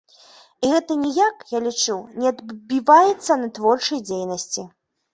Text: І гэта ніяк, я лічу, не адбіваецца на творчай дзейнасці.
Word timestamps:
І 0.67 0.71
гэта 0.71 0.97
ніяк, 1.01 1.37
я 1.57 1.61
лічу, 1.67 1.97
не 2.23 2.27
адбіваецца 2.33 3.41
на 3.45 3.55
творчай 3.61 4.07
дзейнасці. 4.13 4.71